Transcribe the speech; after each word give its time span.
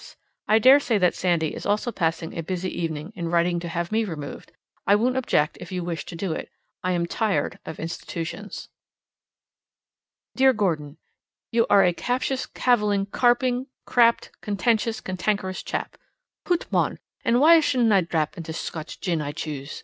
I 0.47 0.57
dare 0.57 0.79
say 0.79 0.97
that 0.97 1.13
Sandy 1.13 1.53
is 1.53 1.63
also 1.63 1.91
passing 1.91 2.35
a 2.35 2.41
busy 2.41 2.71
evening 2.75 3.13
in 3.15 3.29
writing 3.29 3.59
to 3.59 3.67
have 3.67 3.91
me 3.91 4.03
removed. 4.03 4.51
I 4.87 4.95
won't 4.95 5.15
object 5.15 5.59
if 5.61 5.71
you 5.71 5.83
wish 5.83 6.05
to 6.07 6.15
do 6.15 6.33
it. 6.33 6.49
I 6.81 6.93
am 6.93 7.05
tired 7.05 7.59
of 7.67 7.79
institutions. 7.79 8.67
Dear 10.35 10.53
Gordon: 10.53 10.97
You 11.51 11.67
are 11.69 11.83
a 11.85 11.93
captious, 11.93 12.47
caviling, 12.47 13.05
carping, 13.11 13.67
crabbed, 13.85 14.29
contentious, 14.41 15.01
cantankerous 15.01 15.61
chap. 15.61 15.97
Hoot 16.47 16.65
mon! 16.71 16.97
an' 17.23 17.39
why 17.39 17.59
shouldna 17.59 17.97
I 17.97 18.01
drap 18.01 18.37
into 18.37 18.53
Scotch 18.53 18.99
gin 19.01 19.21
I 19.21 19.31
choose? 19.33 19.79